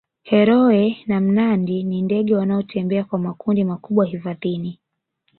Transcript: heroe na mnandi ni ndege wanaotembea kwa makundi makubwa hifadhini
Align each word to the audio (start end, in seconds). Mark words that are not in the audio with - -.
heroe 0.23 0.97
na 1.07 1.19
mnandi 1.19 1.83
ni 1.83 2.01
ndege 2.01 2.35
wanaotembea 2.35 3.03
kwa 3.03 3.19
makundi 3.19 3.63
makubwa 3.65 4.05
hifadhini 4.05 4.79